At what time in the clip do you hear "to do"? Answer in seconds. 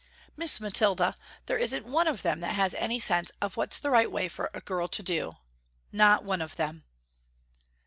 4.87-5.37